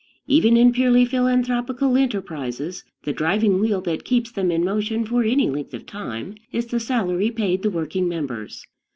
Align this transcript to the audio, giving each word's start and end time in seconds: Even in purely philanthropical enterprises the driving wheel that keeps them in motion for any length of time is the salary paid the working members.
Even 0.25 0.57
in 0.57 0.71
purely 0.71 1.05
philanthropical 1.05 1.95
enterprises 1.95 2.83
the 3.03 3.13
driving 3.13 3.59
wheel 3.59 3.81
that 3.81 4.03
keeps 4.03 4.31
them 4.31 4.49
in 4.49 4.63
motion 4.65 5.05
for 5.05 5.23
any 5.23 5.47
length 5.47 5.75
of 5.75 5.85
time 5.85 6.33
is 6.51 6.65
the 6.65 6.79
salary 6.79 7.29
paid 7.29 7.61
the 7.61 7.69
working 7.69 8.09
members. 8.09 8.65